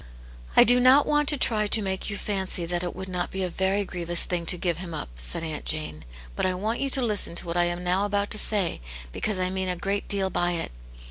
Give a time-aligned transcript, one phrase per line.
[0.57, 3.43] "I do not want to try to make you fancy that it would not be
[3.43, 6.89] a very grievous thing to give him up," said Aunt Jane," but I want you
[6.89, 10.07] to listen to what I am now about to say, because I mean a great
[10.07, 10.71] deal by it.